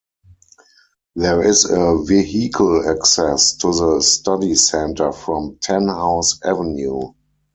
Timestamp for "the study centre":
3.71-5.11